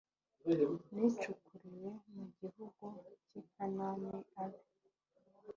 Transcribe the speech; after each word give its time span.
nicukuriye 0.95 1.89
mu 2.13 2.23
gihugu 2.39 2.85
cy 3.27 3.33
i 3.41 3.43
kanani 3.53 4.13
abe 4.43 4.61